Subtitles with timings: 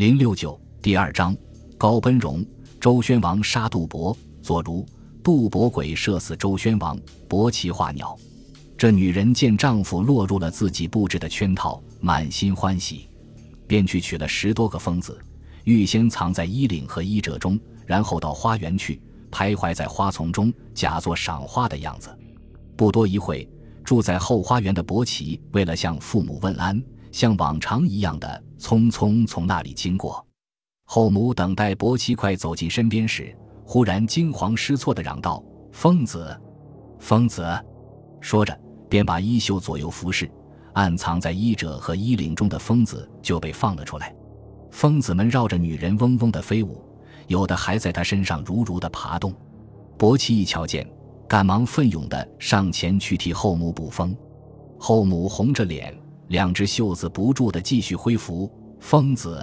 [0.00, 1.36] 零六九第二章，
[1.76, 2.42] 高奔荣，
[2.80, 4.82] 周宣王杀杜伯，左如
[5.22, 8.16] 杜伯鬼射死周宣王，伯其化鸟。
[8.78, 13.10] 这女人见丈夫落入了自己布置的圈套，满心欢喜，
[13.66, 15.20] 便去取了十多个疯子，
[15.64, 18.98] 预先藏在衣领和衣褶中，然后到花园去，
[19.30, 22.08] 徘徊在花丛中，假作赏花的样子。
[22.74, 23.46] 不多一会，
[23.84, 26.82] 住在后花园的伯奇为了向父母问安，
[27.12, 30.24] 像往常一样的匆匆从那里经过。
[30.84, 36.36] 后母等待伯奇快走近身边时，忽然惊慌失措地嚷道：“疯子，
[36.98, 37.46] 疯子！”
[38.20, 40.30] 说着，便把衣袖左右服侍，
[40.74, 44.14] 暗藏在衣褶和衣领中的疯子就被放了出来。
[44.72, 46.84] 疯子们绕着女人嗡嗡地飞舞，
[47.28, 49.32] 有的还在她身上如如地爬动。
[49.96, 50.88] 伯奇一瞧见，
[51.28, 54.16] 赶忙奋勇地上前去替后母补风。
[54.78, 55.96] 后母红着脸，
[56.30, 58.50] 两只袖子不住地继续挥拂。
[58.78, 59.42] 疯子。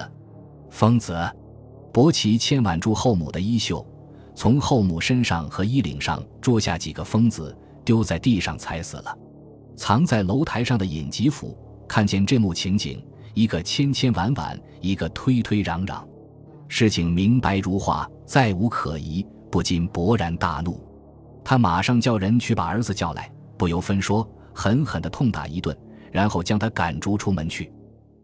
[0.70, 1.16] 疯子，
[1.94, 3.86] 伯奇牵挽住后母的衣袖，
[4.34, 9.18] 从后母身上和衣领上捉下几个疯子，丢在地上踩死了。
[9.76, 11.58] 藏在楼台上的尹吉甫
[11.88, 16.02] 看见这幕情景，一个千千挽挽，一个推推攘攘，
[16.70, 20.82] 事情明白如画，再无可疑，不禁勃然大怒。
[21.44, 25.78] 他马上叫人去把儿子叫来，不由分说，狠狠地痛打一顿，
[26.12, 27.72] 然后将他赶逐出门去。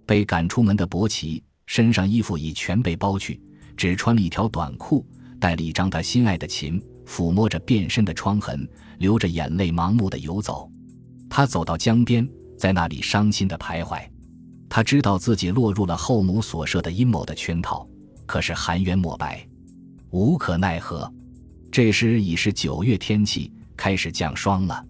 [0.06, 1.44] 被赶出门的伯奇。
[1.66, 3.42] 身上衣服已全被剥去，
[3.78, 5.04] 只穿了一条短裤，
[5.40, 8.68] 带了一张他心爱的琴，抚摸着变身的疮痕，
[9.00, 10.70] 流着眼泪，盲目的游走。
[11.30, 14.06] 他走到江边，在那里伤心的徘徊。
[14.70, 17.88] 他知道自己落入了后母所设的阴谋的圈套，
[18.26, 19.48] 可是含冤莫白，
[20.12, 21.12] 无可奈何。
[21.72, 24.86] 这时已是九月，天气开始降霜了。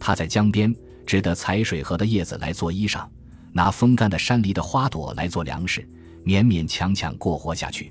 [0.00, 0.74] 他在江边
[1.08, 3.08] 只得采水河的叶子来做衣裳，
[3.50, 5.80] 拿风干的山梨的花朵来做粮食。
[6.22, 7.90] 勉勉强强过活下去。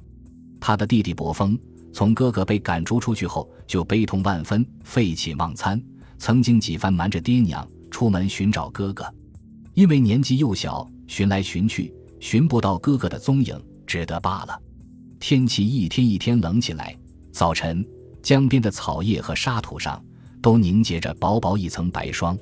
[0.62, 1.58] 他的弟弟伯峰
[1.92, 5.82] 从哥哥被赶逐出去后，就悲痛万分，废寝忘餐，
[6.20, 9.12] 曾经几番瞒着爹娘出门寻找哥哥。
[9.74, 14.62] 因为年纪幼小，寻来寻去寻不到哥哥的踪影，只得罢了。
[15.20, 16.96] 天气一天一天冷起来，
[17.32, 17.84] 早晨
[18.22, 20.00] 江边的草叶和沙土上
[20.40, 22.38] 都凝结着薄薄一层白霜。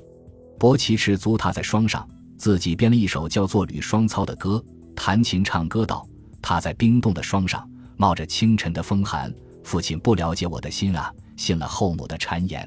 [0.58, 2.08] 伯奇赤足踏在霜上，
[2.38, 4.62] 自己编了一首叫做《吕霜操》的歌。
[4.94, 6.06] 弹琴唱歌道
[6.40, 9.32] ：“踏在冰冻的霜上，冒着清晨的风寒。
[9.62, 12.66] 父亲不了解我的心啊，信了后母的谗言，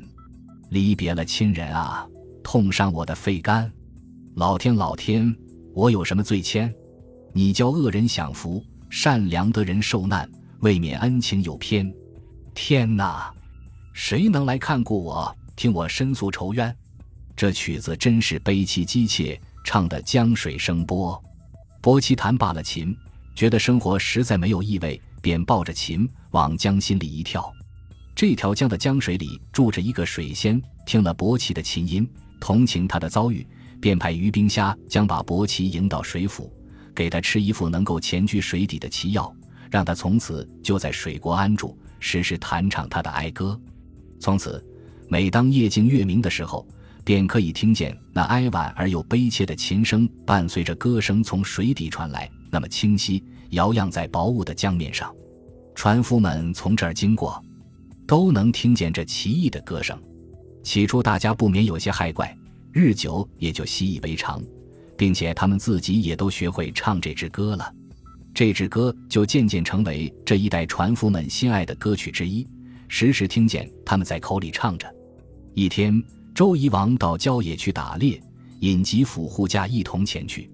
[0.70, 2.08] 离别了亲人啊，
[2.44, 3.72] 痛伤我的肺肝。
[4.36, 5.36] 老天，老天，
[5.74, 6.72] 我有什么罪愆？
[7.34, 10.30] 你教恶人享福，善良的人受难，
[10.60, 11.92] 未免恩情有偏。
[12.54, 13.34] 天哪，
[13.94, 16.76] 谁能来看顾我，听我申诉仇冤？
[17.40, 21.18] 这曲子真是悲凄凄切，唱得江水声波。”
[21.82, 22.94] 伯奇弹罢了琴，
[23.34, 27.50] 觉得生活实在没有意味，便抱着琴往江心里一跳。
[28.14, 32.06] 这条江的江水里住着一个水仙，听了伯奇的琴音，
[32.42, 33.48] 同情他的遭遇，
[33.80, 36.54] 便派于冰虾将把伯奇迎到水府，
[36.94, 39.34] 给他吃一副能够潜居水底的奇药，
[39.72, 43.58] 让他从此就在水国安住，时时弹唱他的哀歌。
[44.20, 44.62] 从此，
[45.08, 46.68] 每当夜静月明的时候。
[47.10, 55.12] 便可以听见那哀婉而又悲切的琴声，伴随着歌声从水底传来，那么清晰，摇漾在薄雾的江面上。
[55.74, 57.44] 船夫们从这儿经过，
[58.06, 60.00] 都能听见这奇异的歌声。
[60.62, 62.32] 起初大家不免有些害怪，
[62.72, 64.40] 日久也就习以为常，
[64.96, 67.74] 并且他们自己也都学会唱这支歌了。
[68.36, 72.48] 这支歌就渐渐成为这一代船夫们心爱的歌曲之一，
[72.88, 74.88] 时时听见他们在口里唱着。
[75.56, 76.00] 一天。
[76.40, 78.18] 周夷王到郊野去打猎，
[78.62, 80.50] 尹吉甫护驾一同前去，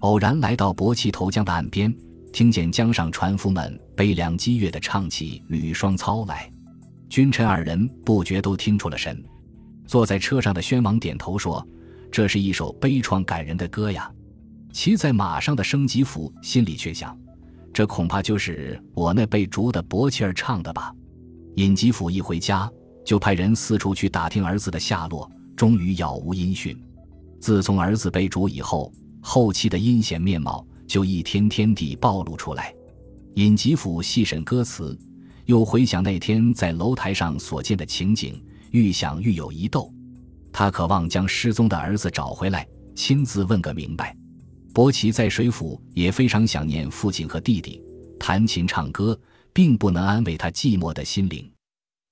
[0.00, 1.96] 偶然来到伯奇投江的岸边，
[2.32, 6.50] 听见江上船夫们悲凉激越地唱起《吕双操》来，
[7.08, 9.24] 君臣二人不觉都听出了神。
[9.86, 11.64] 坐在车上的宣王点头说
[12.10, 14.10] ：“这是一首悲怆感人的歌呀。”
[14.74, 17.16] 骑在马上的升吉甫心里却想
[17.72, 20.92] ：“这恐怕就是我那被逐的伯奇儿唱的吧。”
[21.54, 22.68] 尹吉甫一回家。
[23.10, 26.80] 就派人四处去打听儿子的下落，终于杳无音讯。
[27.40, 32.72] 自从儿子被逐以后，后期的阴险面貌就一天天地暴露出来。
[33.34, 34.96] 尹吉甫细审歌词，
[35.46, 38.40] 又回想那天在楼台上所见的情景，
[38.70, 39.92] 愈想愈有疑窦。
[40.52, 42.64] 他渴望将失踪的儿子找回来，
[42.94, 44.16] 亲自问个明白。
[44.72, 47.82] 伯奇在水府也非常想念父亲和弟弟，
[48.20, 49.20] 弹琴唱歌
[49.52, 51.50] 并不能安慰他寂寞的心灵。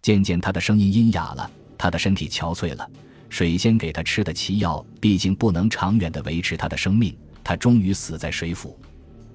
[0.02, 2.88] 渐渐，他的声音阴哑了，他的身体憔悴了。
[3.28, 7.16] 水仙给他吃的奇药，毕竟不能长远的维持他的生命。
[7.44, 8.78] 他终于死在水府。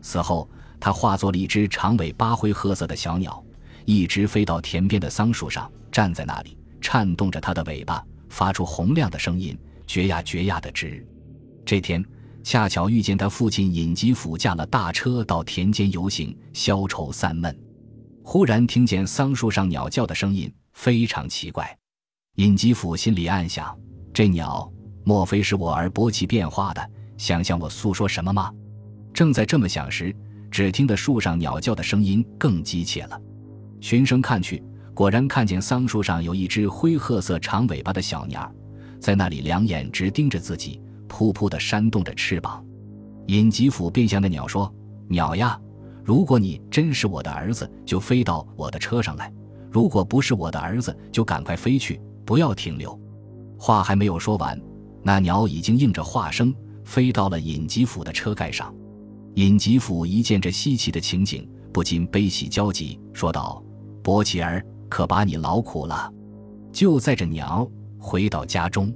[0.02, 0.50] 死后，
[0.80, 3.44] 他化作了一只长尾巴灰褐色的小鸟，
[3.86, 11.06] 一直飞到田边的桑树上，站在那里，颤动着它的尾巴，发出洪亮的声音，绝呀绝呀的直。
[11.66, 12.04] 这天
[12.44, 17.56] 恰巧遇见他父亲尹吉甫驾了大车到田间游行，消愁散闷。
[18.26, 21.78] 忽然听见桑树上鸟叫的声音，非常奇怪。
[22.38, 23.78] 尹吉甫心里暗想：
[24.14, 24.72] 这鸟
[25.04, 28.50] 莫非是我儿伯奇变化的，想向我诉说什么吗？
[29.14, 30.16] 正在这么想时，
[30.50, 33.22] 只听得树上鸟叫的声音更急切了。
[33.82, 38.50] 循声看去，果然看见桑树上有一只灰褐色长尾巴的小鸟，
[39.02, 42.66] 在那里两眼直盯着自己，扑扑地扇动着翅膀。
[43.28, 44.74] 尹吉甫便向那鸟说
[45.10, 45.60] ：“鸟呀！”
[46.04, 49.32] 如果你真是我的儿子，就飞到我的车上来；
[49.72, 53.00] 如果不是我的儿子，就赶快飞去，不要停留。
[53.58, 54.60] 话还没有说完，
[55.02, 56.54] 那鸟已经应着话声
[56.84, 58.74] 飞到了尹吉甫的车盖上。
[59.36, 63.64] 尹吉甫一见这稀奇的情景，不禁悲喜交集，说道
[64.04, 66.12] ：“伯奇儿，可把你劳苦了。”
[66.74, 68.94] 就载着鸟回到家中。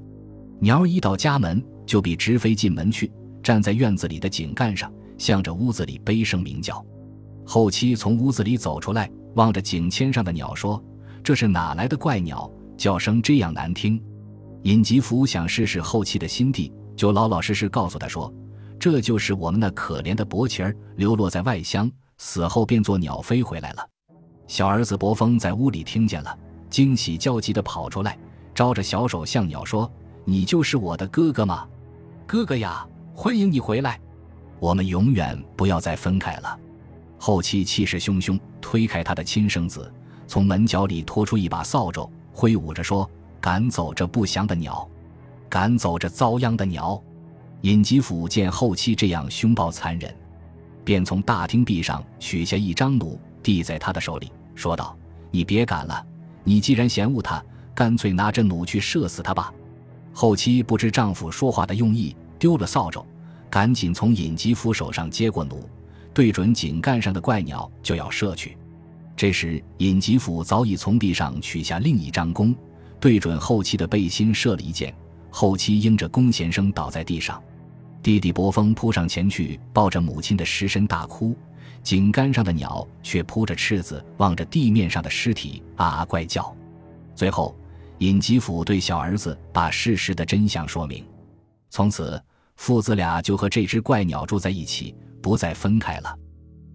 [0.59, 3.11] 鸟一到家门，就比直飞进门去，
[3.41, 6.85] 站在院子里的井干上，向着屋子里悲声鸣叫。
[7.49, 10.83] 后期从屋子里走出来，望着井签上的鸟说
[11.23, 12.51] ：“这是哪来的怪鸟？
[12.75, 14.03] 叫声这样难听。”
[14.63, 18.31] 尹吉福想试试后期的心地，就老老实实告诉他说
[18.77, 23.87] ：“这就是我们那可怜的伯奇儿流落在外乡，死后变作鸟飞回来了。”
[24.45, 26.37] 小儿子伯峰在屋里听见了，
[26.69, 28.19] 惊喜焦急地跑出来，
[28.53, 29.89] 招着小手向鸟说
[30.25, 31.65] ：“你就是我的哥哥吗？
[32.25, 33.97] 哥哥呀，欢迎你回来，
[34.59, 36.59] 我们永远不要再分开了。”
[37.17, 39.91] 后期气势汹汹推开他的亲生子，
[40.27, 43.09] 从门角里拖出一把扫帚，挥舞着说
[43.41, 44.87] ：“赶走这不祥的鸟，
[45.49, 47.01] 赶走这遭殃的鸟。”
[47.61, 50.15] 尹吉甫见后期这样凶暴残忍，
[50.83, 54.95] 便从大厅壁上取下一张弩，递在他的手里，说道
[55.31, 56.05] ：“你别赶了，
[56.43, 57.43] 你既然嫌恶他，
[57.73, 59.51] 干脆拿着弩去射死他吧。”
[60.13, 63.03] 后期不知丈夫说话的用意，丢了扫帚，
[63.49, 65.67] 赶紧从尹吉甫手上接过弩。
[66.17, 68.57] 对准井盖上的怪鸟就要射去，
[69.15, 72.55] 这时尹吉甫早已从地上取下另一张弓，
[72.99, 74.91] 对准后期的背心射了一箭，
[75.29, 77.39] 后期应着弓弦声倒在地上。
[78.01, 81.37] 弟弟伯峰扑上前去抱着母亲的尸身大哭，
[81.83, 86.51] 井杆上的鸟却扑着翅子望着地面上的尸体啊啊怪叫。
[87.13, 87.55] 最后，
[87.99, 91.05] 尹吉甫对小儿子把事实的真相说明，
[91.69, 92.19] 从此
[92.55, 94.95] 父子俩就和这只怪鸟住在一起。
[95.27, 96.19] 不再分开了。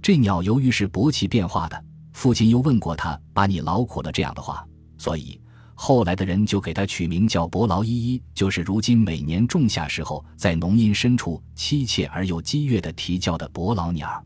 [0.02, 4.62] 这鸟由于是伯奇变化的，父亲又问过他把你劳苦了这样的话，
[4.98, 5.40] 所以
[5.72, 14.22] 后来的人就给他取名叫伯劳依依，就是如今每年仲夏时候在浓荫深处凄切而又激越的啼叫的伯劳鸟。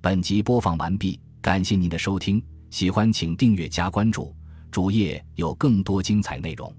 [0.00, 4.32] 本集播放完毕，感谢您的收听，喜欢请订阅加关注，
[4.70, 6.72] 主页有更多精彩内容。